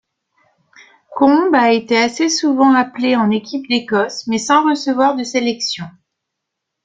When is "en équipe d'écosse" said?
3.15-4.25